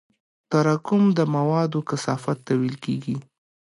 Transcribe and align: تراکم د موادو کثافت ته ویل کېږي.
تراکم 0.51 1.03
د 1.17 1.19
موادو 1.35 1.79
کثافت 1.89 2.37
ته 2.45 2.53
ویل 2.59 2.75
کېږي. 2.85 3.15